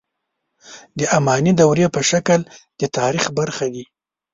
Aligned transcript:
د 0.99 1.01
اماني 1.17 1.53
دورې 1.59 1.87
په 1.95 2.01
شکل 2.09 2.39
د 2.79 2.81
تاریخ 2.97 3.25
برخه 3.39 3.65
دي. 3.73 3.83